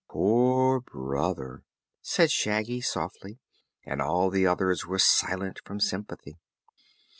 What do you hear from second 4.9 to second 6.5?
silent from sympathy.